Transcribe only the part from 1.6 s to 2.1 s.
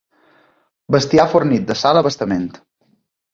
de sal a